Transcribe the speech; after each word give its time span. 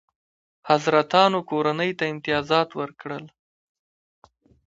حضرتانو 0.69 1.39
کورنۍ 1.49 1.91
ته 1.97 2.05
امتیازات 2.13 2.69
ورکړل. 2.79 3.25